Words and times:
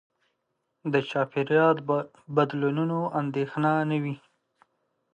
د 0.91 0.93
چاپېریال 1.09 1.75
بدلونونو 2.35 2.99
اندېښنه 3.21 3.71
نه 3.89 3.97
وي. 4.03 4.15